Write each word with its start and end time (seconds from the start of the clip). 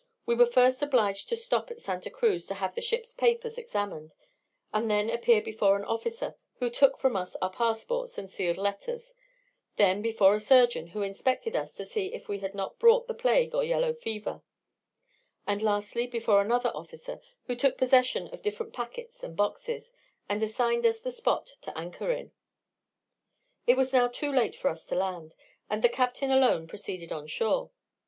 We 0.25 0.33
were 0.33 0.47
first 0.47 0.81
obliged 0.81 1.29
to 1.29 1.35
stop 1.35 1.69
at 1.69 1.79
Santa 1.79 2.09
Cruz 2.09 2.47
to 2.47 2.55
have 2.55 2.73
the 2.73 2.81
ship's 2.81 3.13
papers 3.13 3.59
examined, 3.59 4.15
and 4.73 4.89
then 4.89 5.11
appear 5.11 5.43
before 5.43 5.77
an 5.77 5.85
officer, 5.85 6.33
who 6.55 6.71
took 6.71 6.97
from 6.97 7.15
us 7.15 7.35
our 7.39 7.51
passports 7.51 8.17
and 8.17 8.27
sealed 8.27 8.57
letters; 8.57 9.13
then 9.75 10.01
before 10.01 10.33
a 10.33 10.39
surgeon, 10.39 10.87
who 10.87 11.03
inspected 11.03 11.55
us 11.55 11.75
to 11.75 11.85
see 11.85 12.09
that 12.09 12.27
we 12.27 12.39
had 12.39 12.55
not 12.55 12.79
brought 12.79 13.05
the 13.05 13.13
plague 13.13 13.53
or 13.53 13.63
yellow 13.63 13.93
fever; 13.93 14.41
and 15.45 15.61
lastly, 15.61 16.07
before 16.07 16.41
another 16.41 16.71
officer, 16.75 17.21
who 17.43 17.55
took 17.55 17.77
possession 17.77 18.27
of 18.29 18.41
different 18.41 18.73
packets 18.73 19.21
and 19.21 19.37
boxes, 19.37 19.93
and 20.27 20.41
assigned 20.41 20.83
us 20.83 20.99
the 20.99 21.11
spot 21.11 21.57
to 21.61 21.77
anchor 21.77 22.11
in. 22.11 22.31
It 23.67 23.77
was 23.77 23.93
now 23.93 24.07
too 24.07 24.31
late 24.31 24.55
for 24.55 24.69
us 24.69 24.83
to 24.87 24.95
land, 24.95 25.35
and 25.69 25.83
the 25.83 25.89
captain 25.89 26.31
alone 26.31 26.65
proceeded 26.65 27.11
on 27.11 27.27
shore. 27.27 27.69